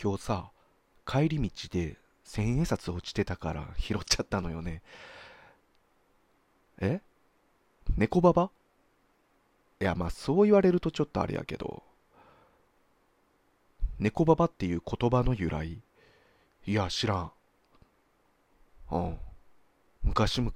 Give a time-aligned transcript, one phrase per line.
[0.00, 0.50] 今日さ
[1.04, 4.82] 帰り道で千円札落ちてたから拾っちゃったのよね。
[6.80, 7.00] え？
[7.96, 8.50] 猫ババ？
[9.80, 11.82] いやまあそう言われるとちょっとあれやけど。
[13.98, 15.80] 猫ババっていう言葉の由来？
[16.66, 17.32] いや知らん。
[18.92, 19.18] うん。
[20.04, 20.52] 昔々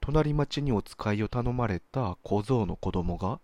[0.00, 3.40] 隣町にお使いを頼まれた小僧の子供が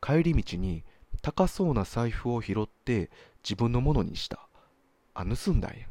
[0.00, 0.84] 帰り道に
[1.24, 3.08] 高そうな財布を拾って
[3.42, 4.46] 自分のものにした。
[5.14, 5.86] あ盗んだんや。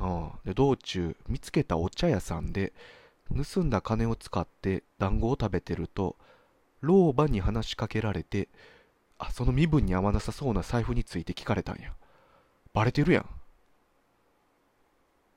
[0.00, 2.72] うんで道中見つけたお茶屋さんで
[3.28, 6.16] 盗んだ金を使って団子を食べてると
[6.80, 8.48] 老婆に話しかけられて
[9.18, 11.92] あその身分に合わなさそうな財布について聞かれたんや。
[12.72, 13.26] バレてるやん。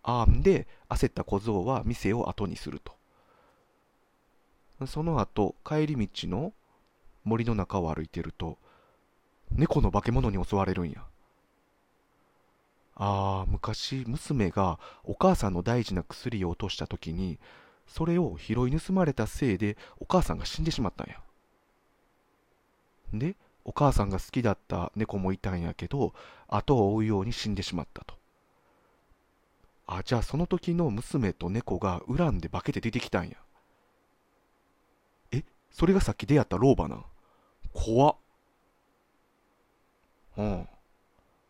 [0.03, 2.93] あんで焦った小僧は店を後にすると。
[4.87, 6.53] その後帰り道の
[7.23, 8.58] 森の中を歩いてると
[9.52, 11.04] 猫の化け物に襲われるんや。
[12.96, 17.40] あー昔娘がお母さんの大事な薬を落とした時に
[17.88, 21.20] それを拾い盗まれたせいでお母さんが死んでしまったんや。
[23.13, 26.13] でお母さんが好きだった猫もいたんやけど
[26.48, 28.15] 後を追うように死んでしまったと。
[29.87, 33.37] あじゃあその時の娘と猫が恨んで化けて出てきたんや。
[35.32, 37.05] えそれがさっき出会った老婆なん？
[37.74, 38.16] 怖っ。
[40.38, 40.68] うん。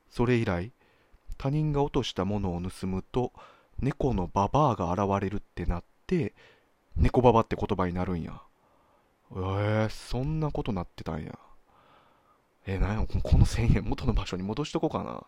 [0.09, 0.71] それ以来
[1.37, 3.33] 他人が落としたものを盗むと
[3.79, 6.33] 猫のババアが現れるってなって
[6.95, 8.41] 猫ババって言葉になるんや。
[9.31, 11.37] えー、そんなことなってたんや。
[12.65, 15.23] えー、なんやこの1000円元の場所に戻しとこうかな。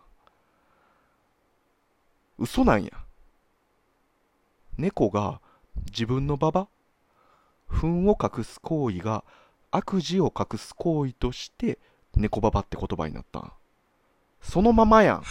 [2.38, 2.90] 嘘なんや。
[4.78, 5.40] 猫が
[5.86, 6.68] 自分のババ？
[7.66, 9.24] 糞を隠す行為が
[9.76, 11.78] 悪事を隠す行為として
[12.16, 13.52] 猫ババって言葉になった。
[14.40, 15.22] そのままやん。